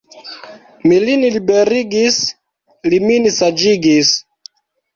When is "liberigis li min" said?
1.35-3.31